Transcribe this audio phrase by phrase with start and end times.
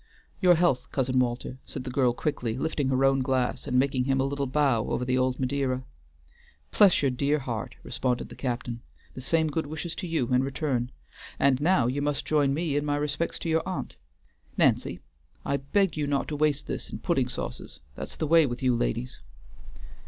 [0.41, 4.19] "Your health, cousin Walter!" said the girl quickly, lifting her own glass, and making him
[4.19, 5.83] a little bow over the old Madeira.
[6.75, 8.81] "Bless your dear heart!" responded the captain;
[9.13, 10.91] "the same good wishes to you in return,
[11.37, 13.95] and now you must join me in my respects to your aunt.
[14.57, 15.01] Nancy!
[15.45, 18.75] I beg you not to waste this in pudding sauces; that's the way with you
[18.75, 19.19] ladies."